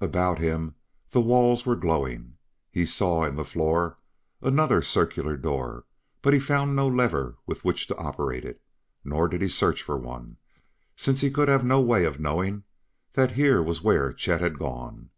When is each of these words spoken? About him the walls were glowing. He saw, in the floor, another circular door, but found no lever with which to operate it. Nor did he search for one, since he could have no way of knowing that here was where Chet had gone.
About 0.00 0.40
him 0.40 0.74
the 1.10 1.20
walls 1.20 1.64
were 1.64 1.76
glowing. 1.76 2.36
He 2.72 2.84
saw, 2.84 3.22
in 3.24 3.36
the 3.36 3.44
floor, 3.44 3.98
another 4.42 4.82
circular 4.82 5.36
door, 5.36 5.84
but 6.22 6.34
found 6.42 6.74
no 6.74 6.88
lever 6.88 7.36
with 7.46 7.64
which 7.64 7.86
to 7.86 7.96
operate 7.96 8.44
it. 8.44 8.60
Nor 9.04 9.28
did 9.28 9.42
he 9.42 9.48
search 9.48 9.80
for 9.84 9.96
one, 9.96 10.38
since 10.96 11.20
he 11.20 11.30
could 11.30 11.46
have 11.46 11.64
no 11.64 11.80
way 11.80 12.04
of 12.04 12.18
knowing 12.18 12.64
that 13.12 13.30
here 13.36 13.62
was 13.62 13.80
where 13.80 14.12
Chet 14.12 14.40
had 14.40 14.58
gone. 14.58 15.10